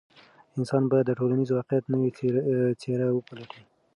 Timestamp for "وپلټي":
3.11-3.61